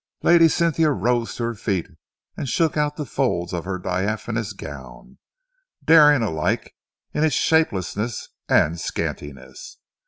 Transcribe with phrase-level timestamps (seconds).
[0.23, 1.87] Lady Cynthia rose to her feet
[2.35, 5.19] and shook out the folds of her diaphanous gown,
[5.85, 6.73] daring alike
[7.13, 9.77] in its shapelessness and scantiness.